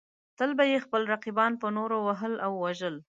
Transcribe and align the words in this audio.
تل 0.37 0.51
به 0.57 0.65
یې 0.71 0.77
خپل 0.85 1.01
رقیبان 1.13 1.51
په 1.61 1.67
نورو 1.77 1.97
وهل 2.07 2.33
او 2.45 2.51
وژل. 2.65 2.95